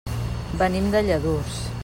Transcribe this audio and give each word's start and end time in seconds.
Venim 0.61 0.89
de 0.97 1.05
Lladurs. 1.11 1.63